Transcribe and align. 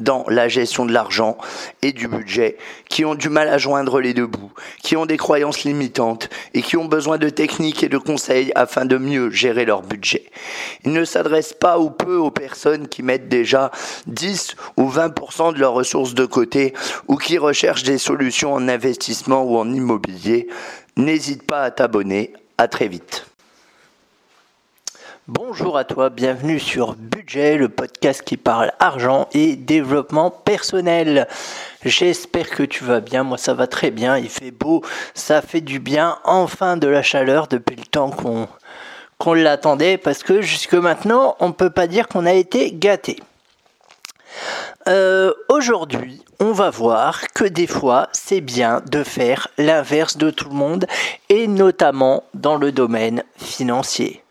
dans 0.00 0.24
la 0.28 0.48
gestion 0.48 0.86
de 0.86 0.92
l'argent 0.92 1.38
et 1.82 1.92
du 1.92 2.08
budget, 2.08 2.56
qui 2.88 3.04
ont 3.04 3.14
du 3.14 3.28
mal 3.28 3.48
à 3.48 3.58
joindre 3.58 4.00
les 4.00 4.14
deux 4.14 4.26
bouts, 4.26 4.52
qui 4.82 4.96
ont 4.96 5.06
des 5.06 5.16
croyances 5.16 5.64
limitantes 5.64 6.28
et 6.54 6.62
qui 6.62 6.76
ont 6.76 6.84
besoin 6.84 7.18
de 7.18 7.28
techniques 7.28 7.82
et 7.82 7.88
de 7.88 7.98
conseils 7.98 8.52
afin 8.54 8.84
de 8.84 8.96
mieux 8.96 9.30
gérer 9.30 9.64
leur 9.64 9.82
budget. 9.82 10.30
Il 10.84 10.92
ne 10.92 11.04
s'adresse 11.04 11.52
pas 11.52 11.78
ou 11.78 11.90
peu 11.90 12.16
aux 12.16 12.30
personnes 12.30 12.88
qui 12.88 13.02
mettent 13.02 13.28
déjà 13.28 13.70
10 14.06 14.56
ou 14.76 14.90
20% 14.90 15.54
de 15.54 15.58
leurs 15.58 15.72
ressources 15.72 16.14
de 16.14 16.24
côté 16.24 16.74
ou 17.08 17.16
qui 17.16 17.38
recherchent 17.38 17.84
des 17.84 17.98
solutions 17.98 18.52
en 18.52 18.68
investissement 18.68 19.42
ou 19.42 19.56
en 19.56 19.72
immobilier. 19.72 20.48
N'hésite 20.96 21.44
pas 21.44 21.62
à 21.62 21.70
t'abonner. 21.70 22.32
À 22.58 22.68
très 22.68 22.88
vite. 22.88 23.24
Bonjour 25.26 25.78
à 25.78 25.84
toi, 25.84 26.10
bienvenue 26.10 26.58
sur 26.58 26.94
Budget, 27.30 27.58
le 27.58 27.68
podcast 27.68 28.22
qui 28.22 28.36
parle 28.36 28.72
argent 28.80 29.28
et 29.34 29.54
développement 29.54 30.32
personnel. 30.32 31.28
J'espère 31.84 32.50
que 32.50 32.64
tu 32.64 32.82
vas 32.82 32.98
bien, 32.98 33.22
moi 33.22 33.38
ça 33.38 33.54
va 33.54 33.68
très 33.68 33.92
bien, 33.92 34.18
il 34.18 34.28
fait 34.28 34.50
beau, 34.50 34.82
ça 35.14 35.40
fait 35.40 35.60
du 35.60 35.78
bien, 35.78 36.18
enfin 36.24 36.76
de 36.76 36.88
la 36.88 37.04
chaleur 37.04 37.46
depuis 37.46 37.76
le 37.76 37.84
temps 37.84 38.10
qu'on 38.10 38.48
qu'on 39.18 39.34
l'attendait 39.34 39.96
parce 39.96 40.24
que 40.24 40.42
jusque 40.42 40.74
maintenant 40.74 41.36
on 41.38 41.48
ne 41.48 41.52
peut 41.52 41.70
pas 41.70 41.86
dire 41.86 42.08
qu'on 42.08 42.26
a 42.26 42.32
été 42.32 42.72
gâté. 42.72 43.20
Euh, 44.88 45.32
aujourd'hui, 45.48 46.24
on 46.40 46.50
va 46.50 46.70
voir 46.70 47.28
que 47.28 47.44
des 47.44 47.68
fois, 47.68 48.08
c'est 48.10 48.40
bien 48.40 48.82
de 48.90 49.04
faire 49.04 49.46
l'inverse 49.56 50.16
de 50.16 50.30
tout 50.30 50.48
le 50.48 50.56
monde, 50.56 50.86
et 51.28 51.46
notamment 51.46 52.24
dans 52.34 52.56
le 52.56 52.72
domaine 52.72 53.22
financier. 53.36 54.24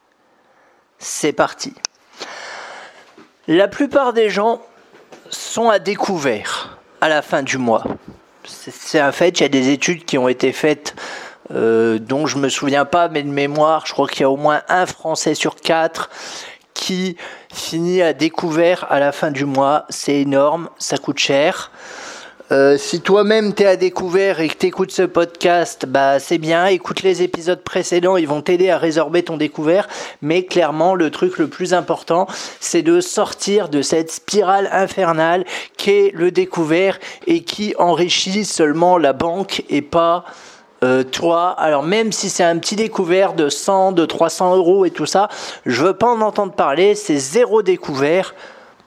C'est 0.97 1.31
parti. 1.31 1.73
La 3.51 3.67
plupart 3.67 4.13
des 4.13 4.29
gens 4.29 4.61
sont 5.31 5.69
à 5.69 5.79
découvert 5.79 6.77
à 7.01 7.09
la 7.09 7.23
fin 7.23 7.41
du 7.41 7.57
mois. 7.57 7.83
C'est 8.43 8.99
un 8.99 9.11
fait, 9.11 9.39
il 9.39 9.41
y 9.41 9.45
a 9.47 9.49
des 9.49 9.69
études 9.69 10.05
qui 10.05 10.19
ont 10.19 10.27
été 10.27 10.51
faites 10.51 10.93
euh, 11.49 11.97
dont 11.97 12.27
je 12.27 12.37
me 12.37 12.47
souviens 12.47 12.85
pas, 12.85 13.09
mais 13.09 13.23
de 13.23 13.27
mémoire, 13.27 13.87
je 13.87 13.93
crois 13.93 14.07
qu'il 14.07 14.21
y 14.21 14.23
a 14.23 14.29
au 14.29 14.37
moins 14.37 14.61
un 14.69 14.85
Français 14.85 15.33
sur 15.33 15.55
quatre 15.55 16.11
qui 16.75 17.17
finit 17.51 18.03
à 18.03 18.13
découvert 18.13 18.85
à 18.91 18.99
la 18.99 19.11
fin 19.11 19.31
du 19.31 19.45
mois. 19.45 19.87
C'est 19.89 20.17
énorme, 20.17 20.69
ça 20.77 20.99
coûte 20.99 21.17
cher. 21.17 21.71
Euh, 22.51 22.77
si 22.77 22.99
toi-même 23.01 23.53
t'es 23.53 23.67
à 23.67 23.75
découvert 23.75 24.39
et 24.39 24.47
que 24.47 24.55
t'écoutes 24.55 24.91
ce 24.91 25.03
podcast, 25.03 25.85
bah 25.85 26.19
c'est 26.19 26.39
bien. 26.39 26.65
Écoute 26.65 27.03
les 27.03 27.21
épisodes 27.21 27.61
précédents, 27.61 28.17
ils 28.17 28.27
vont 28.27 28.41
t'aider 28.41 28.71
à 28.71 28.79
résorber 28.79 29.21
ton 29.21 29.37
découvert. 29.37 29.87
Mais 30.23 30.45
clairement, 30.45 30.95
le 30.95 31.11
truc 31.11 31.37
le 31.37 31.47
plus 31.47 31.75
important, 31.75 32.25
c'est 32.59 32.81
de 32.81 33.01
sortir 33.01 33.69
de 33.69 33.83
cette 33.83 34.11
spirale 34.11 34.67
infernale 34.71 35.45
qu'est 35.77 36.11
le 36.15 36.31
découvert 36.31 36.97
et 37.27 37.43
qui 37.43 37.75
enrichit 37.77 38.45
seulement 38.45 38.97
la 38.97 39.13
banque 39.13 39.63
et 39.69 39.83
pas 39.83 40.25
euh, 40.83 41.03
toi, 41.03 41.49
alors 41.51 41.83
même 41.83 42.11
si 42.11 42.29
c'est 42.29 42.43
un 42.43 42.57
petit 42.57 42.77
découvert 42.77 43.33
de 43.33 43.49
100, 43.49 43.91
de 43.91 44.05
300 44.05 44.55
euros 44.55 44.85
et 44.85 44.91
tout 44.91 45.05
ça, 45.05 45.27
je 45.65 45.83
veux 45.83 45.93
pas 45.93 46.07
en 46.07 46.21
entendre 46.21 46.53
parler, 46.53 46.95
c'est 46.95 47.17
zéro 47.17 47.61
découvert, 47.61 48.33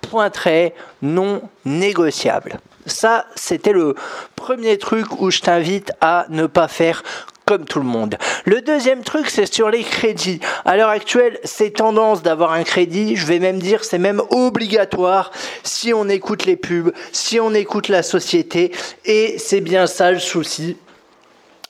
point 0.00 0.30
très 0.30 0.74
non 1.02 1.42
négociable. 1.64 2.58
Ça, 2.86 3.26
c'était 3.36 3.72
le 3.72 3.94
premier 4.34 4.78
truc 4.78 5.20
où 5.20 5.30
je 5.30 5.40
t'invite 5.40 5.92
à 6.00 6.26
ne 6.30 6.46
pas 6.46 6.68
faire 6.68 7.02
comme 7.44 7.64
tout 7.64 7.80
le 7.80 7.86
monde. 7.86 8.16
Le 8.44 8.60
deuxième 8.60 9.02
truc, 9.02 9.28
c'est 9.28 9.52
sur 9.52 9.70
les 9.70 9.82
crédits. 9.82 10.40
À 10.64 10.76
l'heure 10.76 10.88
actuelle, 10.88 11.38
c'est 11.44 11.70
tendance 11.70 12.22
d'avoir 12.22 12.52
un 12.52 12.64
crédit. 12.64 13.16
Je 13.16 13.26
vais 13.26 13.38
même 13.38 13.58
dire, 13.58 13.84
c'est 13.84 13.98
même 13.98 14.22
obligatoire 14.30 15.30
si 15.62 15.92
on 15.92 16.08
écoute 16.08 16.44
les 16.44 16.56
pubs, 16.56 16.92
si 17.12 17.40
on 17.40 17.52
écoute 17.54 17.88
la 17.88 18.02
société. 18.02 18.72
Et 19.04 19.36
c'est 19.38 19.60
bien 19.60 19.86
ça 19.86 20.12
le 20.12 20.18
souci. 20.18 20.76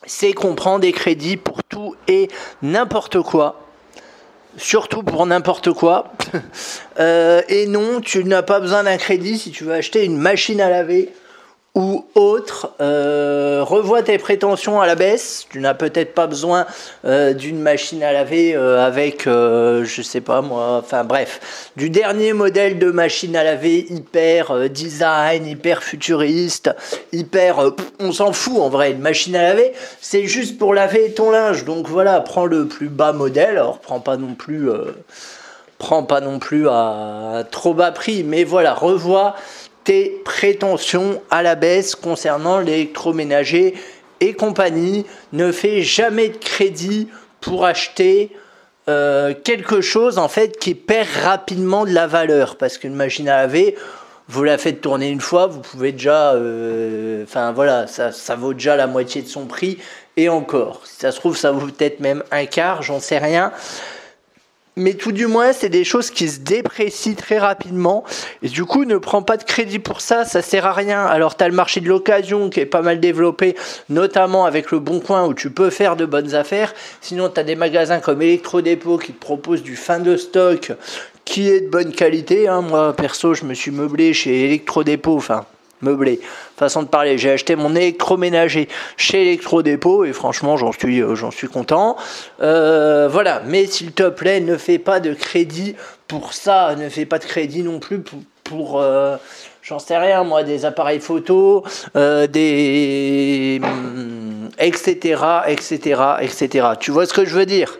C'est 0.05 0.33
qu'on 0.33 0.55
prend 0.55 0.79
des 0.79 0.93
crédits 0.93 1.37
pour 1.37 1.63
tout 1.65 1.95
et 2.09 2.29
n'importe 2.63 3.21
quoi 3.23 3.63
surtout 4.57 5.03
pour 5.03 5.27
n'importe 5.27 5.73
quoi. 5.73 6.13
Euh, 7.01 7.41
et 7.49 7.67
non, 7.67 8.03
tu 8.03 8.23
n'as 8.23 8.43
pas 8.43 8.61
besoin 8.61 8.83
d'un 8.85 8.99
crédit 8.99 9.39
si 9.39 9.51
tu 9.51 9.65
veux 9.65 9.73
acheter 9.73 10.05
une 10.05 10.19
machine 10.19 10.61
à 10.61 10.69
laver 10.69 11.11
ou 11.75 12.05
autre, 12.15 12.75
euh, 12.83 13.65
revois 13.65 14.03
tes 14.03 14.19
prétentions 14.19 14.83
à 14.83 14.87
la 14.87 14.95
baisse. 14.95 15.47
Tu 15.51 15.59
n'as 15.59 15.73
peut-être 15.73 16.13
pas 16.15 16.27
besoin 16.27 16.67
euh, 17.07 17.33
d'une 17.33 17.61
machine 17.61 18.03
à 18.03 18.13
laver 18.13 18.55
euh, 18.55 18.85
avec, 18.85 19.25
je 19.25 20.03
sais 20.03 20.21
pas 20.21 20.43
moi, 20.43 20.83
enfin 20.83 21.03
bref, 21.05 21.71
du 21.77 21.89
dernier 21.89 22.35
modèle 22.35 22.79
de 22.79 22.91
machine 22.91 23.35
à 23.37 23.45
laver 23.45 23.87
hyper 23.89 24.69
design, 24.69 25.47
hyper 25.47 25.83
futuriste, 25.83 26.71
hyper, 27.11 27.73
on 28.01 28.13
s'en 28.13 28.33
fout 28.33 28.59
en 28.59 28.69
vrai. 28.69 28.93
Une 28.93 29.01
machine 29.01 29.35
à 29.35 29.43
laver, 29.43 29.73
c'est 30.01 30.27
juste 30.27 30.59
pour 30.59 30.75
laver 30.75 31.13
ton 31.13 31.31
linge. 31.31 31.65
Donc 31.65 31.89
voilà, 31.89 32.21
prends 32.21 32.47
le 32.47 32.67
plus 32.67 32.89
bas 32.89 33.13
modèle. 33.13 33.57
Alors 33.57 33.79
prends 33.79 34.01
pas 34.01 34.19
non 34.19 34.35
plus, 34.35 34.69
prends 35.79 36.03
pas 36.03 36.21
non 36.21 36.39
plus 36.39 36.69
à 36.69 37.45
trop 37.51 37.73
bas 37.73 37.93
prix, 37.93 38.25
mais 38.25 38.45
voilà, 38.45 38.75
revois 38.75 39.35
tes 39.85 40.21
prétentions 40.25 41.23
à 41.31 41.43
la 41.43 41.55
baisse 41.55 41.95
concernant 41.95 42.59
l'électroménager 42.61 43.75
et 44.21 44.35
compagnie. 44.35 45.05
Ne 45.33 45.53
fais 45.53 45.83
jamais 45.83 46.29
de 46.29 46.37
crédit 46.37 47.09
pour 47.41 47.65
acheter 47.65 48.31
euh, 48.89 49.35
quelque 49.45 49.81
chose 49.81 50.19
en 50.19 50.29
fait 50.29 50.59
qui 50.59 50.75
perd 50.75 51.09
rapidement 51.23 51.85
de 51.85 51.93
la 51.93 52.07
valeur. 52.07 52.57
Parce 52.57 52.79
qu'une 52.79 52.95
machine 52.95 53.29
à 53.29 53.43
laver 53.43 53.77
vous 54.29 54.45
la 54.45 54.57
faites 54.57 54.81
tourner 54.81 55.11
une 55.11 55.21
fois 55.21 55.47
vous 55.49 55.61
pouvez 55.61 55.93
déjà 55.93 56.33
euh, 56.35 57.25
enfin 57.25 57.53
voilà 57.53 57.87
ça, 57.89 58.13
ça 58.13 58.37
vaut 58.37 58.55
déjà 58.55 58.77
la 58.77 58.87
moitié 58.87 59.21
de 59.23 59.29
son 59.29 59.47
prix 59.47 59.79
et 60.17 60.29
encore. 60.29 60.83
Si 60.85 61.01
ça 61.01 61.13
se 61.13 61.19
trouve 61.19 61.37
ça 61.37 61.51
vaut 61.51 61.67
peut-être 61.67 62.01
même 62.01 62.23
un 62.31 62.47
quart 62.47 62.83
j'en 62.83 63.01
sais 63.01 63.19
rien 63.19 63.53
mais 64.77 64.95
tout 64.95 65.13
du 65.13 65.27
moins, 65.27 65.53
c'est 65.53 65.69
des 65.69 65.85
choses 65.85 66.11
qui 66.11 66.29
se 66.29 66.41
déprécient 66.41 67.15
très 67.15 67.39
rapidement. 67.39 68.05
Et 68.43 68.49
du 68.49 68.65
coup, 68.65 68.85
ne 68.85 68.97
prends 68.97 69.23
pas 69.23 69.37
de 69.37 69.45
crédit 69.45 69.79
pour 69.79 70.01
ça, 70.01 70.25
ça 70.25 70.41
sert 70.41 70.65
à 70.65 70.73
rien. 70.73 71.05
Alors, 71.05 71.37
tu 71.37 71.45
as 71.45 71.49
le 71.49 71.55
marché 71.55 71.81
de 71.81 71.89
l'occasion 71.89 72.49
qui 72.49 72.61
est 72.61 72.67
pas 72.67 72.81
mal 72.81 72.99
développé, 72.99 73.55
notamment 73.91 74.47
avec 74.47 74.71
le 74.71 74.79
Bon 74.79 75.01
Coin 75.01 75.27
où 75.27 75.35
tu 75.35 75.51
peux 75.51 75.71
faire 75.71 75.97
de 75.97 76.07
bonnes 76.07 76.35
affaires. 76.35 76.75
Sinon, 77.01 77.29
tu 77.29 77.39
as 77.39 77.45
des 77.45 77.57
magasins 77.57 78.01
comme 78.01 78.23
Electrodépôt 78.23 78.97
qui 78.97 79.13
te 79.13 79.21
proposent 79.21 79.63
du 79.63 79.77
fin 79.77 79.99
de 79.99 80.17
stock 80.17 80.73
qui 81.25 81.49
est 81.49 81.61
de 81.61 81.69
bonne 81.69 81.93
qualité. 81.93 82.49
Hein. 82.49 82.63
Moi, 82.63 82.95
perso, 82.95 83.35
je 83.35 83.45
me 83.45 83.55
suis 83.55 83.71
meublé 83.71 84.13
chez 84.13 84.45
Electrodépôt, 84.45 85.17
enfin, 85.17 85.45
meublé. 85.83 86.21
Façon 86.57 86.83
de 86.83 86.89
parler, 86.89 87.19
j'ai 87.19 87.31
acheté 87.31 87.57
mon 87.57 87.75
électroménager 87.75 88.69
chez 88.97 89.23
Electrodépôt 89.23 90.05
et 90.05 90.13
franchement 90.13 90.57
j'en 90.57 90.73
suis, 90.73 91.01
euh, 91.01 91.15
j'en 91.15 91.31
suis 91.31 91.49
content. 91.49 91.97
Euh, 92.41 93.09
voilà, 93.11 93.43
mais 93.47 93.67
s'il 93.67 93.93
te 93.93 94.09
plaît, 94.09 94.41
ne 94.41 94.57
fais 94.57 94.79
pas 94.79 95.01
de 95.01 95.13
crédit 95.13 95.77
pour 96.09 96.33
ça, 96.33 96.75
ne 96.77 96.89
fais 96.89 97.07
pas 97.07 97.19
de 97.19 97.25
crédit 97.25 97.63
non 97.63 97.79
plus 97.79 98.03
pour, 98.45 98.81
euh, 98.81 99.17
j'en 99.63 99.79
sais 99.79 99.99
rien 99.99 100.25
moi, 100.25 100.43
des 100.43 100.65
appareils 100.65 101.01
photo, 101.01 101.65
des 101.95 103.61
etc 104.59 105.25
etc 105.49 106.03
etc. 106.21 106.67
Tu 106.79 106.91
vois 106.91 107.07
ce 107.07 107.15
que 107.15 107.25
je 107.25 107.35
veux 107.35 107.47
dire? 107.47 107.79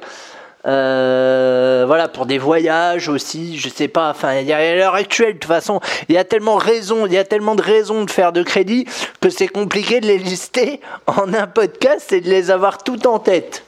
Voilà, 1.93 2.09
pour 2.09 2.25
des 2.25 2.39
voyages 2.39 3.11
aussi, 3.11 3.59
je 3.59 3.69
sais 3.69 3.87
pas. 3.87 4.09
Enfin, 4.09 4.29
à 4.29 4.75
l'heure 4.75 4.95
actuelle, 4.95 5.35
de 5.35 5.39
toute 5.39 5.45
façon, 5.45 5.79
il 6.09 6.15
y 6.15 6.19
a 6.19 6.25
tellement 6.25 6.57
de 6.57 7.61
raisons 7.61 8.05
de 8.07 8.11
faire 8.11 8.33
de 8.33 8.43
crédit 8.43 8.87
que 9.21 9.29
c'est 9.29 9.47
compliqué 9.47 10.01
de 10.01 10.07
les 10.07 10.17
lister 10.17 10.81
en 11.07 11.35
un 11.35 11.47
podcast 11.47 12.11
et 12.11 12.23
de 12.23 12.31
les 12.31 12.51
avoir 12.51 12.83
tout 12.83 13.07
en 13.07 13.19
tête. 13.19 13.65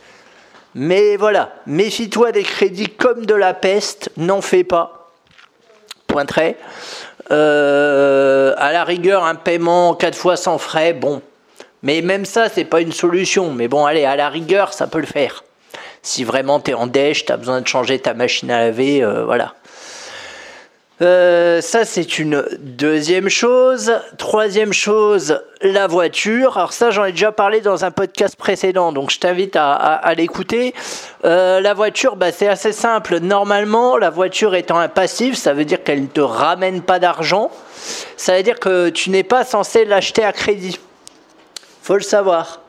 Mais 0.74 1.18
voilà, 1.18 1.52
méfie-toi 1.66 2.32
des 2.32 2.44
crédits 2.44 2.88
comme 2.88 3.26
de 3.26 3.34
la 3.34 3.52
peste, 3.52 4.08
n'en 4.16 4.40
fais 4.40 4.64
pas. 4.64 5.12
Point 6.06 6.24
très. 6.24 6.56
Euh, 7.30 8.54
à 8.56 8.72
la 8.72 8.84
rigueur, 8.84 9.26
un 9.26 9.34
paiement 9.34 9.94
4 9.94 10.16
fois 10.16 10.38
sans 10.38 10.56
frais, 10.56 10.94
bon, 10.94 11.20
Mais 11.82 12.00
même 12.00 12.24
ça, 12.24 12.48
c'est 12.48 12.64
pas 12.64 12.80
une 12.80 12.92
solution. 12.92 13.52
Mais 13.52 13.68
bon, 13.68 13.84
allez, 13.84 14.06
à 14.06 14.16
la 14.16 14.30
rigueur, 14.30 14.72
ça 14.72 14.86
peut 14.86 15.00
le 15.00 15.06
faire. 15.06 15.44
Si 16.04 16.22
vraiment 16.22 16.60
tu 16.60 16.70
es 16.70 16.74
en 16.74 16.86
déche, 16.86 17.24
tu 17.24 17.32
as 17.32 17.38
besoin 17.38 17.62
de 17.62 17.66
changer 17.66 17.98
ta 17.98 18.12
machine 18.12 18.50
à 18.50 18.60
laver, 18.60 19.02
euh, 19.02 19.24
voilà. 19.24 19.54
Euh, 21.00 21.62
ça, 21.62 21.86
c'est 21.86 22.18
une 22.18 22.44
deuxième 22.60 23.30
chose. 23.30 23.90
Troisième 24.18 24.74
chose, 24.74 25.40
la 25.62 25.86
voiture. 25.86 26.58
Alors 26.58 26.74
ça, 26.74 26.90
j'en 26.90 27.06
ai 27.06 27.12
déjà 27.12 27.32
parlé 27.32 27.62
dans 27.62 27.86
un 27.86 27.90
podcast 27.90 28.36
précédent, 28.36 28.92
donc 28.92 29.10
je 29.10 29.18
t'invite 29.18 29.56
à, 29.56 30.12
l'écouter. 30.14 30.74
Euh, 31.24 31.62
la 31.62 31.72
voiture, 31.72 32.16
bah, 32.16 32.32
c'est 32.32 32.48
assez 32.48 32.72
simple. 32.72 33.20
Normalement, 33.20 33.96
la 33.96 34.10
voiture 34.10 34.54
étant 34.54 34.78
un 34.78 34.88
passif, 34.88 35.36
ça 35.36 35.54
veut 35.54 35.64
dire 35.64 35.82
qu'elle 35.82 36.02
ne 36.02 36.06
te 36.06 36.20
ramène 36.20 36.82
pas 36.82 36.98
d'argent. 36.98 37.50
Ça 38.18 38.36
veut 38.36 38.42
dire 38.42 38.60
que 38.60 38.90
tu 38.90 39.08
n'es 39.08 39.24
pas 39.24 39.44
censé 39.44 39.86
l'acheter 39.86 40.22
à 40.22 40.34
crédit. 40.34 40.78
Faut 41.82 41.96
le 41.96 42.02
savoir. 42.02 42.60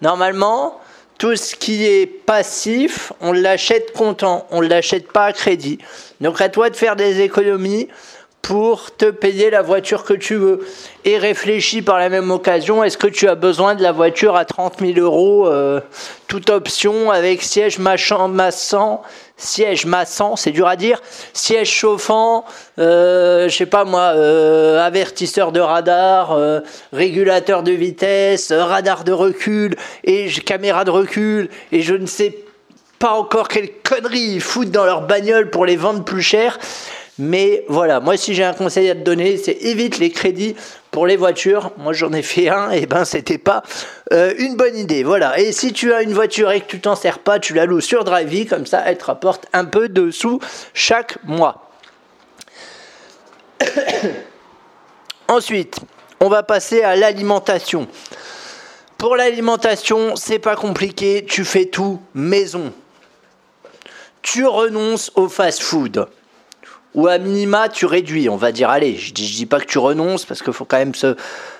Normalement, 0.00 0.80
tout 1.22 1.36
ce 1.36 1.54
qui 1.54 1.86
est 1.86 2.08
passif, 2.08 3.12
on 3.20 3.30
l'achète 3.30 3.92
comptant, 3.92 4.44
on 4.50 4.60
ne 4.60 4.66
l'achète 4.66 5.12
pas 5.12 5.26
à 5.26 5.32
crédit. 5.32 5.78
Donc 6.20 6.40
à 6.40 6.48
toi 6.48 6.68
de 6.68 6.74
faire 6.74 6.96
des 6.96 7.20
économies 7.20 7.86
pour 8.42 8.94
te 8.96 9.06
payer 9.06 9.50
la 9.50 9.62
voiture 9.62 10.04
que 10.04 10.14
tu 10.14 10.34
veux. 10.34 10.66
Et 11.04 11.16
réfléchis 11.16 11.80
par 11.80 11.98
la 11.98 12.08
même 12.08 12.30
occasion, 12.30 12.82
est-ce 12.82 12.98
que 12.98 13.06
tu 13.06 13.28
as 13.28 13.36
besoin 13.36 13.76
de 13.76 13.82
la 13.82 13.92
voiture 13.92 14.36
à 14.36 14.44
30 14.44 14.80
000 14.80 14.98
euros, 14.98 15.46
euh, 15.46 15.80
toute 16.26 16.50
option, 16.50 17.10
avec 17.12 17.42
siège 17.42 17.78
machin, 17.78 18.26
massant, 18.26 19.02
siège 19.36 19.86
massant, 19.86 20.36
c'est 20.36 20.50
dur 20.50 20.66
à 20.66 20.76
dire, 20.76 21.00
siège 21.32 21.70
chauffant, 21.70 22.44
euh, 22.78 23.48
je 23.48 23.56
sais 23.56 23.66
pas 23.66 23.84
moi, 23.84 24.12
euh, 24.14 24.84
avertisseur 24.84 25.52
de 25.52 25.60
radar, 25.60 26.32
euh, 26.32 26.60
régulateur 26.92 27.62
de 27.62 27.72
vitesse, 27.72 28.52
radar 28.52 29.04
de 29.04 29.12
recul, 29.12 29.76
et 30.04 30.28
caméra 30.44 30.84
de 30.84 30.90
recul, 30.90 31.48
et 31.70 31.82
je 31.82 31.94
ne 31.94 32.06
sais 32.06 32.38
pas 32.98 33.12
encore 33.12 33.48
quelle 33.48 33.70
conneries 33.82 34.34
ils 34.34 34.40
foutent 34.40 34.70
dans 34.70 34.84
leur 34.84 35.02
bagnole 35.02 35.50
pour 35.50 35.66
les 35.66 35.76
vendre 35.76 36.04
plus 36.04 36.22
cher. 36.22 36.58
Mais 37.18 37.64
voilà, 37.68 38.00
moi 38.00 38.16
si 38.16 38.32
j'ai 38.34 38.44
un 38.44 38.54
conseil 38.54 38.88
à 38.88 38.94
te 38.94 39.00
donner, 39.00 39.36
c'est 39.36 39.52
évite 39.52 39.98
les 39.98 40.10
crédits 40.10 40.56
pour 40.90 41.06
les 41.06 41.16
voitures. 41.16 41.72
Moi 41.76 41.92
j'en 41.92 42.12
ai 42.12 42.22
fait 42.22 42.48
un, 42.48 42.70
et 42.70 42.86
ben 42.86 43.04
c'était 43.04 43.38
pas 43.38 43.62
euh, 44.12 44.32
une 44.38 44.56
bonne 44.56 44.76
idée. 44.76 45.02
Voilà. 45.02 45.38
Et 45.38 45.52
si 45.52 45.74
tu 45.74 45.92
as 45.92 46.02
une 46.02 46.14
voiture 46.14 46.50
et 46.50 46.62
que 46.62 46.66
tu 46.66 46.80
t'en 46.80 46.96
sers 46.96 47.18
pas, 47.18 47.38
tu 47.38 47.52
la 47.52 47.66
loues 47.66 47.82
sur 47.82 48.04
Drivey, 48.04 48.46
comme 48.46 48.64
ça 48.64 48.82
elle 48.86 48.96
te 48.96 49.04
rapporte 49.04 49.46
un 49.52 49.66
peu 49.66 49.90
de 49.90 50.10
sous 50.10 50.40
chaque 50.72 51.22
mois. 51.24 51.70
Ensuite, 55.28 55.76
on 56.20 56.28
va 56.28 56.42
passer 56.42 56.82
à 56.82 56.96
l'alimentation. 56.96 57.88
Pour 58.96 59.16
l'alimentation, 59.16 60.16
c'est 60.16 60.38
pas 60.38 60.56
compliqué, 60.56 61.26
tu 61.28 61.44
fais 61.44 61.66
tout 61.66 62.00
maison. 62.14 62.72
Tu 64.22 64.46
renonces 64.46 65.12
au 65.14 65.28
fast-food 65.28 66.06
ou 66.94 67.06
à 67.06 67.18
minima 67.18 67.68
tu 67.68 67.86
réduis, 67.86 68.28
on 68.28 68.36
va 68.36 68.52
dire 68.52 68.70
allez, 68.70 68.96
je 68.96 69.12
dis, 69.12 69.30
dis 69.30 69.46
pas 69.46 69.60
que 69.60 69.66
tu 69.66 69.78
renonces 69.78 70.24
parce 70.24 70.42
qu'il 70.42 70.52
faut 70.52 70.64
quand 70.64 70.78
même 70.78 70.94
se 70.94 71.16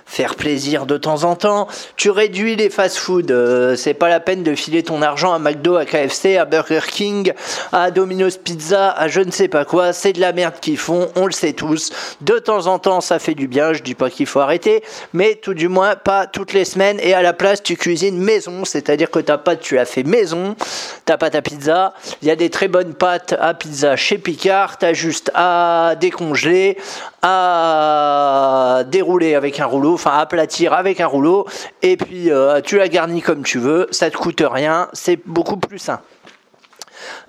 faire 0.06 0.34
plaisir 0.34 0.86
de 0.86 0.96
temps 0.96 1.24
en 1.24 1.36
temps. 1.36 1.68
Tu 1.96 2.10
réduis 2.10 2.56
les 2.56 2.70
fast-food. 2.70 3.30
Euh, 3.30 3.76
c'est 3.76 3.94
pas 3.94 4.08
la 4.08 4.20
peine 4.20 4.42
de 4.42 4.54
filer 4.54 4.82
ton 4.82 5.02
argent 5.02 5.32
à 5.32 5.38
McDo, 5.38 5.76
à 5.76 5.84
KFC, 5.84 6.36
à 6.36 6.44
Burger 6.44 6.80
King, 6.90 7.32
à 7.72 7.90
Domino's 7.90 8.36
Pizza, 8.36 8.90
à 8.90 9.08
je 9.08 9.20
ne 9.20 9.30
sais 9.30 9.48
pas 9.48 9.64
quoi. 9.64 9.92
C'est 9.92 10.12
de 10.12 10.20
la 10.20 10.32
merde 10.32 10.54
qu'ils 10.60 10.78
font, 10.78 11.08
on 11.16 11.26
le 11.26 11.32
sait 11.32 11.52
tous. 11.52 11.90
De 12.20 12.38
temps 12.38 12.66
en 12.66 12.78
temps, 12.78 13.00
ça 13.00 13.18
fait 13.18 13.34
du 13.34 13.48
bien. 13.48 13.72
Je 13.72 13.82
dis 13.82 13.94
pas 13.94 14.10
qu'il 14.10 14.26
faut 14.26 14.40
arrêter, 14.40 14.82
mais 15.12 15.34
tout 15.36 15.54
du 15.54 15.68
moins 15.68 15.96
pas 15.96 16.26
toutes 16.26 16.52
les 16.52 16.64
semaines. 16.64 16.98
Et 17.00 17.14
à 17.14 17.22
la 17.22 17.32
place, 17.32 17.62
tu 17.62 17.76
cuisines 17.76 18.18
maison, 18.18 18.64
c'est-à-dire 18.64 19.10
que 19.10 19.18
ta 19.18 19.38
pâte, 19.38 19.60
tu 19.60 19.76
l'as 19.76 19.84
fait 19.84 20.02
maison. 20.02 20.56
Ta 21.04 21.16
pâte 21.16 21.34
à 21.34 21.42
pizza. 21.42 21.94
Il 22.22 22.28
y 22.28 22.30
a 22.30 22.36
des 22.36 22.50
très 22.50 22.68
bonnes 22.68 22.94
pâtes 22.94 23.34
à 23.38 23.54
pizza 23.54 23.96
chez 23.96 24.18
Picard. 24.18 24.78
T'as 24.78 24.92
juste 24.92 25.30
à 25.34 25.94
décongeler, 26.00 26.76
à 27.22 28.82
dérouler 28.88 29.34
avec 29.34 29.60
un 29.60 29.66
rouleau 29.66 29.94
enfin 29.94 30.18
aplatir 30.18 30.72
avec 30.72 31.00
un 31.00 31.06
rouleau, 31.06 31.46
et 31.82 31.96
puis 31.96 32.30
euh, 32.30 32.60
tu 32.60 32.78
la 32.78 32.88
garnis 32.88 33.22
comme 33.22 33.44
tu 33.44 33.58
veux, 33.58 33.86
ça 33.90 34.10
te 34.10 34.16
coûte 34.16 34.42
rien, 34.44 34.88
c'est 34.92 35.20
beaucoup 35.24 35.56
plus 35.56 35.78
sain. 35.78 36.00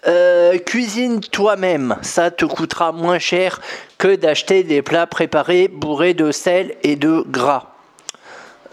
Euh, 0.08 0.58
cuisine 0.58 1.20
toi-même, 1.22 1.96
ça 2.02 2.32
te 2.32 2.46
coûtera 2.46 2.92
moins 2.92 3.20
cher 3.20 3.62
que 3.98 4.16
d'acheter 4.16 4.64
des 4.64 4.82
plats 4.82 5.08
préparés 5.08 5.68
bourrés 5.68 6.14
de 6.14 6.32
sel 6.32 6.76
et 6.84 6.96
de 6.96 7.24
gras. 7.28 7.73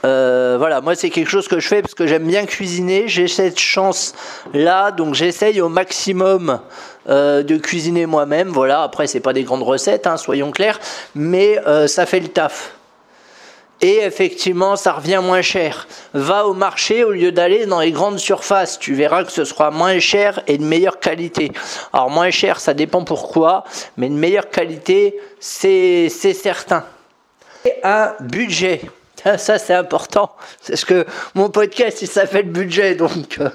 Euh, 0.05 0.56
voilà, 0.58 0.81
moi 0.81 0.94
c'est 0.94 1.11
quelque 1.11 1.29
chose 1.29 1.47
que 1.47 1.61
je 1.61 1.69
fais 1.69 1.82
parce 1.82 1.94
que 1.94 2.06
j'aime 2.06 2.26
bien 2.26 2.47
cuisiner, 2.47 3.06
j'ai 3.06 3.29
cette 3.29 3.58
chance 3.58 4.14
là, 4.55 4.91
donc 4.93 5.14
j'essaye 5.14 5.61
au 5.61 5.69
maximum 5.69 6.61
de 7.06 7.56
cuisiner 7.56 8.06
moi-même. 8.06 8.49
Voilà, 8.49 8.82
après 8.82 9.06
c'est 9.06 9.20
pas 9.20 9.32
des 9.32 9.43
grandes 9.43 9.62
recettes, 9.62 10.06
hein, 10.06 10.17
soyons 10.17 10.52
clairs, 10.52 10.79
mais 11.14 11.58
ça 11.87 12.06
fait 12.06 12.20
le 12.20 12.29
taf 12.29 12.75
et 13.81 14.00
effectivement 14.02 14.76
ça 14.76 14.93
revient 14.93 15.20
moins 15.23 15.43
cher. 15.43 15.88
Va 16.12 16.46
au 16.46 16.55
marché 16.55 17.05
au 17.05 17.12
lieu 17.12 17.32
d'aller 17.32 17.67
dans 17.67 17.81
les 17.81 17.93
grandes 17.93 18.19
surfaces, 18.19 18.79
tu 18.79 18.94
verras 18.94 19.25
que 19.25 19.32
ce 19.32 19.44
sera 19.44 19.70
moins 19.70 19.99
cher 19.99 20.43
et 20.46 20.58
de 20.58 20.64
meilleure 20.64 21.00
qualité. 21.00 21.53
Alors 21.93 22.11
moins 22.11 22.31
cher, 22.31 22.61
ça 22.61 22.75
dépend 22.75 23.05
pourquoi, 23.05 23.64
mais 23.96 24.08
de 24.08 24.14
meilleure 24.14 24.50
qualité, 24.50 25.17
c'est 25.41 26.08
certain. 26.08 26.85
Et 27.64 27.75
un 27.82 28.12
budget. 28.20 28.82
Ça, 29.38 29.58
c'est 29.58 29.75
important. 29.75 30.34
Parce 30.67 30.84
que 30.84 31.06
mon 31.34 31.50
podcast, 31.50 32.02
il 32.02 32.08
s'appelle 32.08 32.49
budget, 32.50 32.94
donc... 32.94 33.38
Euh, 33.40 33.50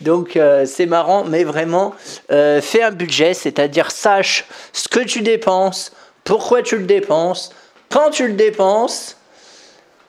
donc 0.00 0.36
euh, 0.36 0.66
c'est 0.66 0.86
marrant, 0.86 1.24
mais 1.24 1.44
vraiment, 1.44 1.94
euh, 2.32 2.60
fais 2.60 2.82
un 2.82 2.90
budget, 2.90 3.34
c'est-à-dire 3.34 3.92
sache 3.92 4.46
ce 4.72 4.88
que 4.88 4.98
tu 5.00 5.22
dépenses, 5.22 5.92
pourquoi 6.24 6.62
tu 6.62 6.78
le 6.78 6.84
dépenses, 6.84 7.54
quand 7.88 8.10
tu 8.10 8.26
le 8.26 8.32
dépenses 8.32 9.16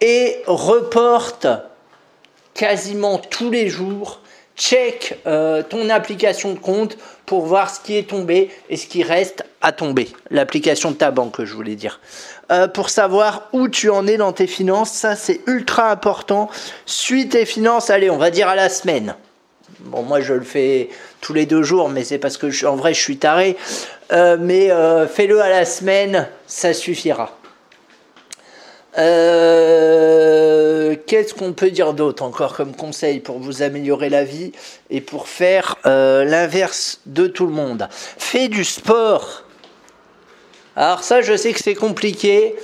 et 0.02 0.42
reporte 0.48 1.46
quasiment 2.56 3.20
tous 3.20 3.52
les 3.52 3.70
jours, 3.70 4.22
check 4.56 5.20
euh, 5.26 5.64
ton 5.64 5.90
application 5.90 6.54
de 6.54 6.60
compte 6.60 6.98
pour 7.26 7.46
voir 7.46 7.70
ce 7.70 7.80
qui 7.80 7.98
est 7.98 8.10
tombé 8.10 8.50
et 8.70 8.78
ce 8.78 8.88
qui 8.88 9.04
reste 9.04 9.44
à 9.62 9.72
tomber. 9.72 10.10
L'application 10.30 10.92
de 10.92 10.96
ta 10.96 11.12
banque, 11.12 11.44
je 11.44 11.54
voulais 11.54 11.76
dire. 11.76 12.00
Euh, 12.52 12.68
pour 12.68 12.90
savoir 12.90 13.50
où 13.54 13.68
tu 13.70 13.90
en 13.90 14.06
es 14.08 14.18
dans 14.18 14.34
tes 14.34 14.48
finances, 14.48 14.92
ça 14.92 15.16
c'est 15.16 15.42
ultra 15.48 15.90
important. 15.92 16.50
Suis 16.86 17.30
tes 17.30 17.46
finances, 17.46 17.90
allez, 17.90 18.10
on 18.10 18.18
va 18.18 18.30
dire 18.30 18.48
à 18.48 18.56
la 18.56 18.70
semaine. 18.70 19.16
Bon, 19.80 20.04
moi 20.04 20.22
je 20.22 20.34
le 20.34 20.44
fais 20.44 20.90
tous 21.22 21.34
les 21.34 21.46
deux 21.46 21.64
jours, 21.64 21.90
mais 21.90 22.04
c'est 22.04 22.18
parce 22.20 22.38
que 22.38 22.66
en 22.66 22.76
vrai 22.76 22.94
je 22.94 23.02
suis 23.02 23.18
taré. 23.18 23.58
Euh, 24.12 24.38
mais 24.40 24.70
fais-le 25.08 25.42
à 25.42 25.50
la 25.50 25.66
semaine, 25.66 26.28
ça 26.46 26.74
suffira. 26.74 27.38
Euh, 28.98 30.43
qu'est-ce 31.14 31.36
qu'on 31.36 31.54
peut 31.54 31.70
dire 31.70 31.94
d'autre 31.94 32.24
encore 32.24 32.56
comme 32.56 32.76
conseil 32.76 33.20
pour 33.20 33.38
vous 33.38 33.62
améliorer 33.62 34.10
la 34.10 34.24
vie 34.24 34.52
et 34.90 35.00
pour 35.00 35.28
faire 35.28 35.76
euh, 35.86 36.26
l'inverse 36.26 37.02
de 37.06 37.28
tout 37.28 37.46
le 37.46 37.52
monde? 37.54 37.88
Fais 37.92 38.48
du 38.48 38.64
sport. 38.64 39.44
Alors 40.76 41.04
ça, 41.04 41.22
je 41.22 41.38
sais 41.38 41.54
que 41.54 41.60
c'est 41.60 41.76
compliqué. 41.76 42.56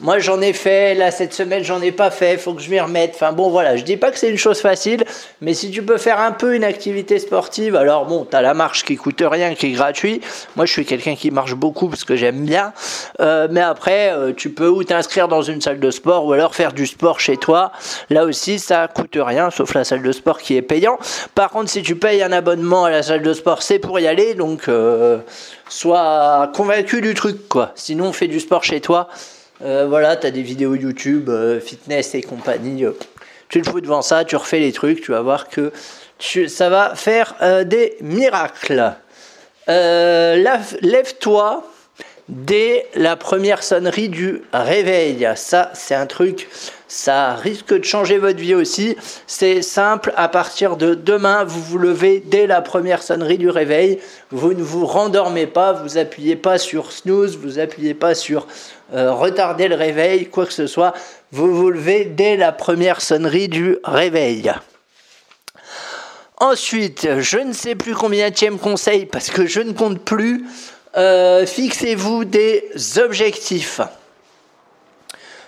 Moi, 0.00 0.18
j'en 0.18 0.40
ai 0.40 0.52
fait. 0.52 0.94
Là, 0.94 1.10
cette 1.10 1.32
semaine, 1.32 1.62
j'en 1.62 1.80
ai 1.80 1.92
pas 1.92 2.10
fait. 2.10 2.36
Faut 2.36 2.54
que 2.54 2.60
je 2.60 2.70
m'y 2.70 2.80
remette. 2.80 3.12
Enfin, 3.14 3.32
bon, 3.32 3.50
voilà. 3.50 3.76
Je 3.76 3.84
dis 3.84 3.96
pas 3.96 4.10
que 4.10 4.18
c'est 4.18 4.30
une 4.30 4.38
chose 4.38 4.60
facile, 4.60 5.04
mais 5.40 5.54
si 5.54 5.70
tu 5.70 5.82
peux 5.82 5.96
faire 5.96 6.18
un 6.18 6.32
peu 6.32 6.56
une 6.56 6.64
activité 6.64 7.18
sportive, 7.20 7.76
alors 7.76 8.06
bon, 8.06 8.26
tu 8.28 8.36
as 8.36 8.42
la 8.42 8.52
marche 8.52 8.84
qui 8.84 8.96
coûte 8.96 9.22
rien, 9.24 9.54
qui 9.54 9.66
est 9.66 9.72
gratuit. 9.72 10.20
Moi, 10.56 10.66
je 10.66 10.72
suis 10.72 10.84
quelqu'un 10.84 11.14
qui 11.14 11.30
marche 11.30 11.54
beaucoup 11.54 11.88
parce 11.88 12.04
que 12.04 12.16
j'aime 12.16 12.44
bien. 12.44 12.72
Euh, 13.20 13.46
mais 13.50 13.60
après, 13.60 14.12
euh, 14.12 14.32
tu 14.36 14.50
peux 14.50 14.68
ou 14.68 14.82
t'inscrire 14.82 15.28
dans 15.28 15.42
une 15.42 15.60
salle 15.60 15.78
de 15.78 15.90
sport 15.90 16.26
ou 16.26 16.32
alors 16.32 16.54
faire 16.54 16.72
du 16.72 16.86
sport 16.86 17.20
chez 17.20 17.36
toi. 17.36 17.70
Là 18.10 18.24
aussi, 18.24 18.58
ça 18.58 18.88
coûte 18.88 19.16
rien, 19.16 19.50
sauf 19.50 19.72
la 19.74 19.84
salle 19.84 20.02
de 20.02 20.12
sport 20.12 20.40
qui 20.40 20.56
est 20.56 20.62
payant. 20.62 20.98
Par 21.36 21.50
contre, 21.50 21.70
si 21.70 21.82
tu 21.82 21.94
payes 21.94 22.22
un 22.22 22.32
abonnement 22.32 22.86
à 22.86 22.90
la 22.90 23.02
salle 23.04 23.22
de 23.22 23.32
sport, 23.32 23.62
c'est 23.62 23.78
pour 23.78 24.00
y 24.00 24.08
aller. 24.08 24.34
Donc, 24.34 24.68
euh, 24.68 25.18
sois 25.68 26.50
convaincu 26.54 27.00
du 27.00 27.14
truc, 27.14 27.48
quoi. 27.48 27.70
Sinon, 27.76 28.12
fais 28.12 28.26
du 28.26 28.40
sport 28.40 28.64
chez 28.64 28.80
toi. 28.80 29.08
Euh, 29.64 29.86
voilà, 29.88 30.16
tu 30.16 30.26
as 30.26 30.32
des 30.32 30.42
vidéos 30.42 30.74
YouTube, 30.74 31.28
euh, 31.28 31.60
fitness 31.60 32.16
et 32.16 32.22
compagnie. 32.22 32.84
Euh, 32.84 32.98
tu 33.48 33.58
le 33.58 33.64
fous 33.64 33.80
devant 33.80 34.02
ça, 34.02 34.24
tu 34.24 34.34
refais 34.34 34.58
les 34.58 34.72
trucs, 34.72 35.02
tu 35.02 35.12
vas 35.12 35.20
voir 35.20 35.48
que 35.48 35.72
ça 36.48 36.68
va 36.68 36.94
faire 36.94 37.34
des 37.66 37.96
miracles. 38.00 38.94
Lève-toi 39.68 41.62
dès 42.28 42.86
la 42.94 43.16
première 43.16 43.62
sonnerie 43.62 44.08
du 44.08 44.42
réveil. 44.52 45.28
Ça, 45.36 45.70
c'est 45.74 45.94
un 45.94 46.06
truc, 46.06 46.48
ça 46.88 47.34
risque 47.34 47.74
de 47.74 47.84
changer 47.84 48.18
votre 48.18 48.38
vie 48.38 48.54
aussi. 48.54 48.96
C'est 49.26 49.62
simple, 49.62 50.12
à 50.16 50.28
partir 50.28 50.76
de 50.76 50.94
demain, 50.94 51.44
vous 51.44 51.62
vous 51.62 51.78
levez 51.78 52.22
dès 52.24 52.46
la 52.46 52.62
première 52.62 53.02
sonnerie 53.02 53.38
du 53.38 53.50
réveil. 53.50 53.98
Vous 54.30 54.54
ne 54.54 54.62
vous 54.62 54.86
rendormez 54.86 55.46
pas, 55.46 55.72
vous 55.72 55.98
appuyez 55.98 56.36
pas 56.36 56.58
sur 56.58 56.92
snooze, 56.92 57.36
vous 57.36 57.58
appuyez 57.58 57.94
pas 57.94 58.14
sur 58.14 58.46
euh, 58.94 59.12
retarder 59.12 59.68
le 59.68 59.74
réveil, 59.74 60.26
quoi 60.26 60.46
que 60.46 60.52
ce 60.52 60.66
soit. 60.66 60.92
vous 61.32 61.54
vous 61.54 61.70
levez 61.70 62.04
dès 62.04 62.36
la 62.36 62.52
première 62.52 63.00
sonnerie 63.00 63.48
du 63.48 63.78
réveil. 63.84 64.52
Ensuite, 66.38 67.20
je 67.20 67.38
ne 67.38 67.52
sais 67.52 67.76
plus 67.76 67.94
combien 67.94 68.30
de 68.30 68.56
conseil 68.56 69.06
parce 69.06 69.30
que 69.30 69.46
je 69.46 69.60
ne 69.60 69.72
compte 69.72 70.00
plus. 70.00 70.44
Euh, 70.96 71.46
fixez-vous 71.46 72.24
des 72.24 72.70
objectifs. 72.98 73.80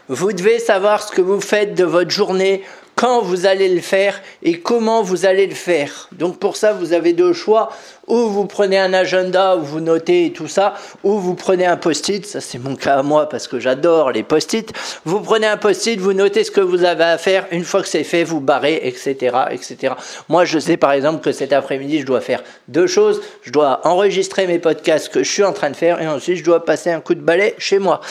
Vous 0.08 0.32
devez 0.32 0.58
savoir 0.58 1.02
ce 1.02 1.12
que 1.12 1.20
vous 1.20 1.40
faites 1.40 1.74
de 1.74 1.84
votre 1.84 2.10
journée, 2.10 2.64
quand 2.94 3.22
vous 3.22 3.46
allez 3.46 3.68
le 3.68 3.80
faire 3.80 4.20
et 4.42 4.60
comment 4.60 5.02
vous 5.02 5.26
allez 5.26 5.46
le 5.46 5.54
faire. 5.54 6.08
Donc 6.12 6.38
pour 6.38 6.56
ça, 6.56 6.72
vous 6.72 6.92
avez 6.92 7.12
deux 7.12 7.32
choix. 7.32 7.70
Ou 8.06 8.28
vous 8.28 8.44
prenez 8.44 8.78
un 8.78 8.92
agenda 8.92 9.56
où 9.56 9.62
vous 9.62 9.80
notez 9.80 10.30
tout 10.34 10.46
ça, 10.46 10.74
ou 11.04 11.18
vous 11.18 11.34
prenez 11.34 11.64
un 11.64 11.78
post-it, 11.78 12.26
ça 12.26 12.42
c'est 12.42 12.58
mon 12.58 12.76
cas 12.76 12.98
à 12.98 13.02
moi 13.02 13.30
parce 13.30 13.48
que 13.48 13.58
j'adore 13.58 14.12
les 14.12 14.22
post-it. 14.22 14.70
Vous 15.06 15.20
prenez 15.20 15.46
un 15.46 15.56
post-it, 15.56 15.98
vous 15.98 16.12
notez 16.12 16.44
ce 16.44 16.50
que 16.50 16.60
vous 16.60 16.84
avez 16.84 17.04
à 17.04 17.16
faire, 17.16 17.46
une 17.50 17.64
fois 17.64 17.80
que 17.80 17.88
c'est 17.88 18.04
fait, 18.04 18.22
vous 18.22 18.40
barrez, 18.40 18.78
etc., 18.84 19.36
etc. 19.50 19.94
Moi, 20.28 20.44
je 20.44 20.58
sais 20.58 20.76
par 20.76 20.92
exemple 20.92 21.24
que 21.24 21.32
cet 21.32 21.54
après-midi, 21.54 22.00
je 22.00 22.06
dois 22.06 22.20
faire 22.20 22.42
deux 22.68 22.86
choses. 22.86 23.22
Je 23.40 23.50
dois 23.50 23.80
enregistrer 23.84 24.46
mes 24.46 24.58
podcasts 24.58 25.08
que 25.08 25.22
je 25.22 25.30
suis 25.30 25.44
en 25.44 25.54
train 25.54 25.70
de 25.70 25.76
faire, 25.76 26.02
et 26.02 26.06
ensuite 26.06 26.36
je 26.36 26.44
dois 26.44 26.62
passer 26.62 26.90
un 26.90 27.00
coup 27.00 27.14
de 27.14 27.22
balai 27.22 27.54
chez 27.56 27.78
moi. 27.78 28.02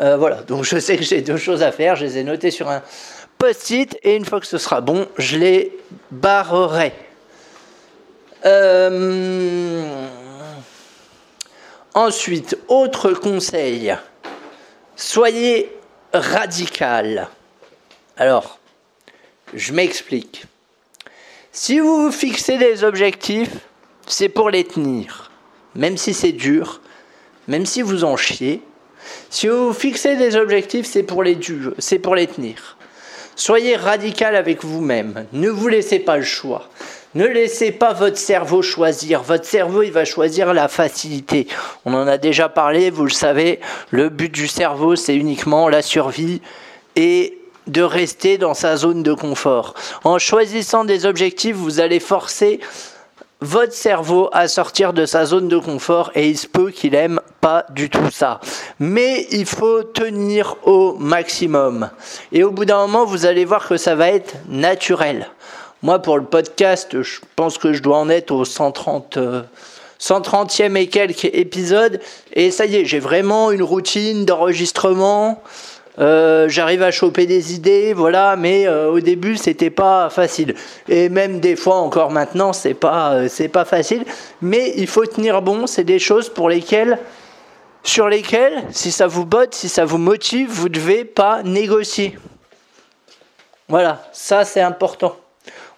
Euh, 0.00 0.16
voilà, 0.16 0.42
donc 0.46 0.64
je 0.64 0.78
sais 0.78 0.96
que 0.96 1.04
j'ai 1.04 1.22
deux 1.22 1.38
choses 1.38 1.62
à 1.62 1.72
faire, 1.72 1.96
je 1.96 2.04
les 2.04 2.18
ai 2.18 2.22
notées 2.22 2.50
sur 2.50 2.68
un 2.68 2.82
post-it 3.38 3.98
et 4.02 4.16
une 4.16 4.24
fois 4.24 4.40
que 4.40 4.46
ce 4.46 4.58
sera 4.58 4.80
bon, 4.80 5.08
je 5.16 5.38
les 5.38 5.78
barrerai. 6.10 6.92
Euh, 8.44 10.06
ensuite, 11.94 12.58
autre 12.68 13.12
conseil, 13.12 13.96
soyez 14.96 15.72
radical. 16.12 17.28
Alors, 18.16 18.58
je 19.54 19.72
m'explique. 19.72 20.44
Si 21.52 21.80
vous 21.80 22.04
vous 22.04 22.12
fixez 22.12 22.58
des 22.58 22.84
objectifs, 22.84 23.56
c'est 24.06 24.28
pour 24.28 24.50
les 24.50 24.64
tenir. 24.64 25.30
Même 25.74 25.96
si 25.96 26.14
c'est 26.14 26.32
dur, 26.32 26.80
même 27.46 27.66
si 27.66 27.82
vous 27.82 28.04
en 28.04 28.16
chiez. 28.16 28.62
Si 29.30 29.48
vous 29.48 29.68
vous 29.68 29.72
fixez 29.72 30.16
des 30.16 30.36
objectifs, 30.36 30.86
c'est 30.86 31.02
pour 31.02 31.22
les, 31.22 31.38
c'est 31.78 31.98
pour 31.98 32.14
les 32.14 32.26
tenir. 32.26 32.76
Soyez 33.38 33.76
radical 33.76 34.34
avec 34.34 34.64
vous-même. 34.64 35.24
Ne 35.32 35.48
vous 35.48 35.68
laissez 35.68 36.00
pas 36.00 36.16
le 36.16 36.24
choix. 36.24 36.68
Ne 37.14 37.24
laissez 37.24 37.70
pas 37.70 37.92
votre 37.92 38.18
cerveau 38.18 38.62
choisir. 38.62 39.22
Votre 39.22 39.44
cerveau, 39.44 39.84
il 39.84 39.92
va 39.92 40.04
choisir 40.04 40.52
la 40.52 40.66
facilité. 40.66 41.46
On 41.84 41.94
en 41.94 42.08
a 42.08 42.18
déjà 42.18 42.48
parlé, 42.48 42.90
vous 42.90 43.04
le 43.04 43.10
savez. 43.10 43.60
Le 43.90 44.08
but 44.08 44.34
du 44.34 44.48
cerveau, 44.48 44.96
c'est 44.96 45.14
uniquement 45.14 45.68
la 45.68 45.82
survie 45.82 46.42
et 46.96 47.38
de 47.68 47.80
rester 47.80 48.38
dans 48.38 48.54
sa 48.54 48.76
zone 48.76 49.04
de 49.04 49.14
confort. 49.14 49.74
En 50.02 50.18
choisissant 50.18 50.84
des 50.84 51.06
objectifs, 51.06 51.54
vous 51.54 51.78
allez 51.78 52.00
forcer 52.00 52.58
votre 53.40 53.72
cerveau 53.72 54.30
à 54.32 54.48
sortir 54.48 54.92
de 54.92 55.06
sa 55.06 55.26
zone 55.26 55.46
de 55.46 55.58
confort 55.58 56.10
et 56.16 56.28
il 56.28 56.36
se 56.36 56.48
peut 56.48 56.72
qu'il 56.72 56.96
aime 56.96 57.20
du 57.70 57.90
tout 57.90 58.10
ça. 58.10 58.40
Mais 58.78 59.26
il 59.30 59.46
faut 59.46 59.82
tenir 59.82 60.56
au 60.64 60.94
maximum. 60.94 61.90
Et 62.32 62.44
au 62.44 62.50
bout 62.50 62.64
d'un 62.64 62.86
moment, 62.86 63.04
vous 63.04 63.26
allez 63.26 63.44
voir 63.44 63.66
que 63.68 63.76
ça 63.76 63.94
va 63.94 64.08
être 64.08 64.34
naturel. 64.48 65.28
Moi, 65.82 66.00
pour 66.00 66.18
le 66.18 66.24
podcast, 66.24 67.02
je 67.02 67.20
pense 67.36 67.58
que 67.58 67.72
je 67.72 67.82
dois 67.82 67.98
en 67.98 68.08
être 68.08 68.32
au 68.32 68.44
130, 68.44 69.18
130e 70.00 70.76
et 70.76 70.88
quelques 70.88 71.24
épisodes. 71.24 72.00
Et 72.32 72.50
ça 72.50 72.66
y 72.66 72.76
est, 72.76 72.84
j'ai 72.84 72.98
vraiment 72.98 73.50
une 73.50 73.62
routine 73.62 74.24
d'enregistrement. 74.24 75.42
Euh, 75.98 76.48
j'arrive 76.48 76.82
à 76.82 76.90
choper 76.90 77.26
des 77.26 77.54
idées, 77.54 77.92
voilà, 77.92 78.36
mais 78.36 78.68
euh, 78.68 78.88
au 78.88 79.00
début 79.00 79.36
c'était 79.36 79.70
pas 79.70 80.10
facile. 80.10 80.54
Et 80.88 81.08
même 81.08 81.40
des 81.40 81.56
fois 81.56 81.76
encore 81.76 82.12
maintenant 82.12 82.52
c'est 82.52 82.74
pas 82.74 83.14
euh, 83.14 83.26
c'est 83.28 83.48
pas 83.48 83.64
facile, 83.64 84.04
mais 84.40 84.74
il 84.76 84.86
faut 84.86 85.04
tenir 85.06 85.42
bon. 85.42 85.66
C'est 85.66 85.84
des 85.84 85.98
choses 85.98 86.28
pour 86.28 86.48
lesquelles 86.48 86.98
sur 87.88 88.08
lesquelles, 88.08 88.64
si 88.70 88.92
ça 88.92 89.06
vous 89.06 89.24
botte, 89.24 89.54
si 89.54 89.68
ça 89.68 89.84
vous 89.84 89.98
motive, 89.98 90.50
vous 90.50 90.68
devez 90.68 91.04
pas 91.04 91.42
négocier. 91.42 92.18
Voilà, 93.66 94.06
ça 94.12 94.44
c'est 94.44 94.60
important. 94.60 95.16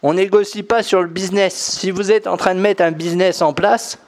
On 0.02 0.14
négocie 0.14 0.64
pas 0.64 0.83
sur 0.83 1.02
le 1.02 1.09
business. 1.09 1.55
Si 1.55 1.90
vous 1.90 2.11
êtes 2.11 2.26
en 2.26 2.37
train 2.37 2.55
de 2.55 2.61
mettre 2.61 2.83
un 2.83 2.90
business 2.90 3.43
en 3.43 3.52
place, 3.52 3.99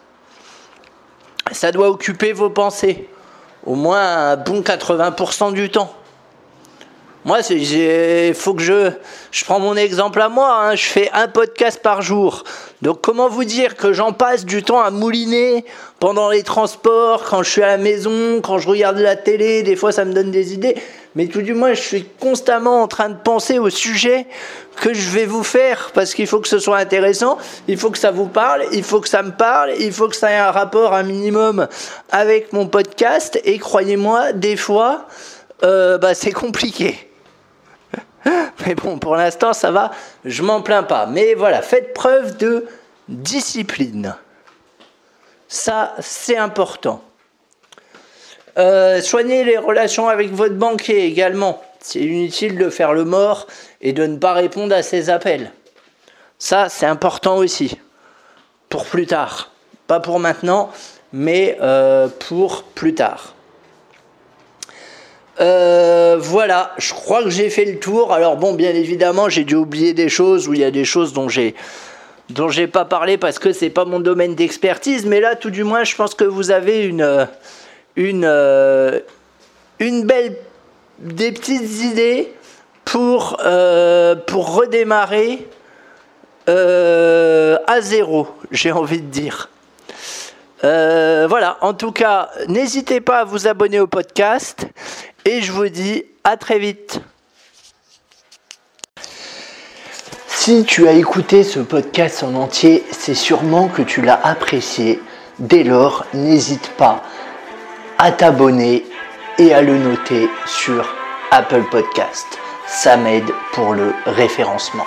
ça 1.53 1.71
doit 1.71 1.91
occuper 1.91 2.33
vos 2.33 2.51
pensées, 2.51 3.09
au 3.65 3.77
moins 3.77 4.31
un 4.31 4.37
bon 4.37 4.63
80% 4.63 5.53
du 5.53 5.71
temps. 5.71 5.95
Moi, 7.25 7.39
il 7.51 8.35
faut 8.35 8.53
que 8.53 8.63
je, 8.63 8.91
je 9.31 9.45
prends 9.45 9.61
mon 9.61 9.77
exemple 9.77 10.21
à 10.21 10.29
moi. 10.29 10.59
Hein. 10.61 10.75
je 10.75 10.87
fais 10.87 11.09
un 11.13 11.29
podcast 11.29 11.81
par 11.81 12.03
jour. 12.03 12.43
Donc, 12.83 13.01
comment 13.01 13.29
vous 13.29 13.45
dire 13.45 13.77
que 13.77 13.93
j'en 13.93 14.13
passe 14.13 14.45
du 14.45 14.65
temps 14.65 14.81
à 14.81 14.91
mouliner 14.91 15.65
pendant 16.01 16.31
les 16.31 16.43
transports, 16.43 17.23
quand 17.23 17.45
je 17.45 17.51
suis 17.51 17.63
à 17.63 17.69
la 17.69 17.77
maison, 17.77 18.41
quand 18.43 18.59
je 18.59 18.69
regarde 18.69 18.99
la 18.99 19.15
télé. 19.15 19.63
Des 19.63 19.77
fois, 19.77 19.93
ça 19.93 20.05
me 20.05 20.13
donne 20.13 20.33
des 20.33 20.53
idées. 20.53 20.75
Mais 21.15 21.29
tout 21.29 21.43
du 21.43 21.55
moins, 21.55 21.75
je 21.75 21.81
suis 21.81 22.09
constamment 22.19 22.83
en 22.83 22.89
train 22.89 23.09
de 23.09 23.15
penser 23.15 23.61
au 23.61 23.71
sujet 23.71 24.27
que 24.81 24.93
je 24.93 25.11
vais 25.11 25.27
vous 25.27 25.45
faire 25.45 25.93
parce 25.95 26.15
qu'il 26.15 26.27
faut 26.27 26.41
que 26.41 26.49
ce 26.49 26.59
soit 26.59 26.79
intéressant, 26.79 27.39
il 27.69 27.77
faut 27.77 27.91
que 27.91 27.99
ça 27.99 28.11
vous 28.11 28.27
parle, 28.27 28.65
il 28.73 28.83
faut 28.83 29.01
que 29.01 29.09
ça 29.09 29.23
me 29.23 29.31
parle, 29.31 29.75
il 29.79 29.93
faut 29.93 30.09
que 30.09 30.17
ça 30.17 30.33
ait 30.33 30.39
un 30.39 30.51
rapport 30.51 30.93
un 30.93 31.05
minimum 31.05 31.69
avec 32.11 32.53
mon 32.53 32.67
podcast. 32.67 33.41
Et 33.45 33.59
croyez-moi, 33.59 34.33
des 34.33 34.57
fois, 34.57 35.07
euh, 35.63 35.99
bah, 35.99 36.15
c'est 36.15 36.33
compliqué. 36.33 37.12
Mais 38.67 38.75
bon, 38.75 38.99
pour 38.99 39.17
l'instant, 39.17 39.53
ça 39.53 39.71
va, 39.71 39.91
je 40.25 40.43
m'en 40.43 40.63
plains 40.63 40.83
pas. 40.83 41.07
Mais 41.07 41.35
voilà, 41.35 41.63
faites 41.63 41.95
preuve 41.95 42.37
de 42.37 42.67
discipline. 43.09 44.15
Ça, 45.49 45.95
c'est 46.01 46.37
important. 46.37 47.03
Euh, 48.59 49.01
soignez 49.01 49.45
les 49.45 49.57
relations 49.57 50.09
avec 50.09 50.33
votre 50.33 50.55
banquier 50.55 51.05
également. 51.05 51.63
C'est 51.81 52.01
inutile 52.01 52.59
de 52.59 52.71
faire 52.71 52.93
le 52.93 53.05
mort 53.05 53.47
et 53.81 53.93
de 53.93 54.07
ne 54.07 54.17
pas 54.17 54.35
répondre 54.35 54.75
à 54.75 54.83
ses 54.83 55.11
appels. 55.11 55.53
Ça, 56.39 56.69
c'est 56.69 56.87
important 56.87 57.37
aussi. 57.37 57.79
Pour 58.69 58.85
plus 58.85 59.07
tard. 59.07 59.51
Pas 59.87 60.01
pour 60.01 60.19
maintenant, 60.19 60.71
mais 61.13 61.59
euh, 61.61 62.09
pour 62.29 62.63
plus 62.63 62.95
tard. 62.95 63.35
Euh, 65.43 66.17
voilà, 66.21 66.73
je 66.79 66.93
crois 66.93 67.23
que 67.25 67.31
j'ai 67.31 67.51
fait 67.51 67.65
le 67.65 67.79
tour. 67.79 68.13
Alors 68.13 68.37
bon, 68.37 68.55
bien 68.55 68.71
évidemment, 68.71 69.29
j'ai 69.29 69.45
dû 69.45 69.57
oublier 69.57 69.93
des 69.93 70.09
choses 70.09 70.47
où 70.49 70.55
il 70.55 70.61
y 70.61 70.65
a 70.65 70.71
des 70.71 70.85
choses 70.85 71.13
dont 71.13 71.29
j'ai 71.29 71.55
dont 72.31 72.49
j'ai 72.49 72.69
pas 72.69 72.85
parlé 72.85 73.19
parce 73.19 73.39
que 73.39 73.53
c'est 73.53 73.69
pas 73.69 73.85
mon 73.85 73.99
domaine 73.99 74.37
d'expertise. 74.37 75.05
Mais 75.05 75.21
là, 75.21 75.35
tout 75.35 75.51
du 75.51 75.65
moins, 75.65 75.83
je 75.85 75.97
pense 75.97 76.15
que 76.15 76.25
vous 76.25 76.53
avez 76.53 76.85
une 76.85 77.27
une 77.97 78.25
euh, 78.25 79.01
belle 79.81 80.37
des 81.01 81.33
petites 81.33 81.83
idées 81.83 82.33
pour 82.85 83.39
euh, 83.45 84.15
pour 84.15 84.55
redémarrer 84.55 85.49
à 86.47 87.81
zéro. 87.81 88.29
J'ai 88.53 88.71
envie 88.71 89.01
de 89.01 89.07
dire. 89.07 89.49
voilà, 90.63 91.59
en 91.63 91.75
tout 91.75 91.93
cas, 91.93 92.31
n'hésitez 92.47 93.01
pas 93.01 93.21
à 93.21 93.25
vous 93.25 93.49
abonner 93.49 93.81
au 93.81 93.89
podcast 93.89 94.67
et 95.25 95.43
je 95.43 95.53
vous 95.53 95.69
dis 95.69 96.05
à 96.25 96.37
très 96.37 96.59
vite. 96.59 97.01
Si 100.27 100.65
tu 100.65 100.89
as 100.89 100.93
écouté 100.93 101.45
ce 101.45 101.61
podcast 101.61 102.25
en 102.25 102.35
entier, 102.35 102.83
c'est 102.91 103.15
sûrement 103.15 103.69
que 103.69 103.83
tu 103.83 104.03
l'as 104.03 104.21
apprécié. 104.25 105.01
Dès 105.39 105.63
lors, 105.63 106.05
n'hésite 106.15 106.69
pas 106.77 107.03
à 107.99 108.11
t'abonner 108.11 108.85
et 109.39 109.55
à 109.55 109.63
le 109.63 109.79
noter 109.79 110.29
sur 110.47 110.95
Apple 111.31 111.63
Podcast. 111.71 112.27
Ça 112.67 112.97
m'aide 112.97 113.31
pour 113.53 113.75
le 113.75 113.95
référencement. 114.07 114.87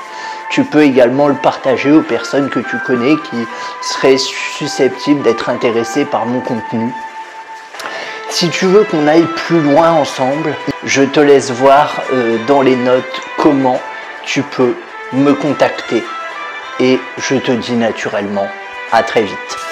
Tu 0.50 0.64
peux 0.66 0.84
également 0.84 1.30
le 1.30 1.36
partager 1.36 1.92
aux 1.92 2.02
personnes 2.02 2.50
que 2.50 2.60
tu 2.60 2.78
connais 2.86 3.16
qui 3.16 3.38
seraient 3.82 4.18
susceptibles 4.18 5.24
d'être 5.24 5.50
intéressées 5.50 6.06
par 6.06 6.26
mon 6.26 6.42
contenu 6.42 6.92
si 8.36 8.50
tu 8.50 8.66
veux 8.66 8.84
qu'on 8.84 9.08
aille 9.08 9.28
plus 9.38 9.62
loin 9.62 9.92
ensemble, 9.92 10.54
je 10.84 11.04
te 11.04 11.22
laisse 11.22 11.52
voir 11.52 12.02
euh, 12.12 12.38
dans 12.48 12.62
les 12.62 12.76
notes 12.76 13.22
comment 13.38 13.80
tu 14.26 14.42
peux 14.42 14.76
me 15.14 15.32
contacter. 15.34 16.04
Et 16.82 17.00
je 17.18 17.36
te 17.36 17.54
dis 17.54 17.78
naturellement 17.78 18.50
à 18.92 19.04
très 19.04 19.22
vite. 19.22 19.65